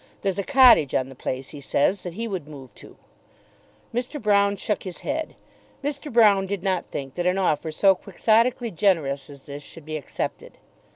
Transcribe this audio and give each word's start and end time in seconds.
There's 0.21 0.39
a 0.39 0.43
cottage 0.43 0.95
on 0.95 1.09
the 1.09 1.13
place, 1.15 1.49
he 1.49 1.61
says, 1.61 2.01
that 2.01 2.15
he 2.15 2.27
would 2.27 2.47
move 2.47 2.73
to." 2.73 2.97
Mr. 3.93 4.19
Broune 4.19 4.57
shook 4.57 4.81
his 4.81 5.01
head. 5.01 5.35
Mr. 5.83 6.11
Broune 6.11 6.47
did 6.47 6.63
not 6.63 6.85
think 6.89 7.13
that 7.13 7.27
an 7.27 7.37
offer 7.37 7.71
so 7.71 7.93
quixotically 7.93 8.71
generous 8.71 9.29
as 9.29 9.43
this 9.43 9.61
should 9.61 9.85
be 9.85 9.97
accepted. 9.97 10.57